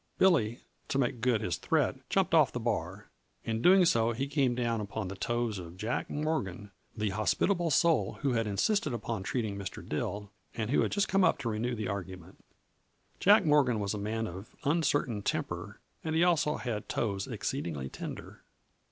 [0.17, 3.11] Billy, to make good his threat, jumped off the bar.
[3.43, 8.13] In doing so he came down upon the toes of Jack Morgan, the hospitable soul
[8.23, 9.87] who had insisted upon treating Mr.
[9.87, 12.43] Dill and who had just come up to renew the argument.
[13.19, 18.41] Jack Morgan was a man of uncertain temper and he also had toes exceedingly tender.